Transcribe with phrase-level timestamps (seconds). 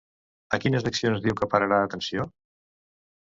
[0.55, 2.25] A quines accions diu que pararà atenció?